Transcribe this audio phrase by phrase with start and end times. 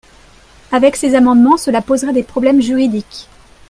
[0.71, 3.29] Avec ces amendements, cela poserait des problèmes juridiques.